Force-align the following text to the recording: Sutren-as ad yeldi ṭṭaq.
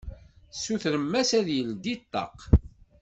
Sutren-as 0.63 1.29
ad 1.39 1.47
yeldi 1.55 1.95
ṭṭaq. 2.01 2.39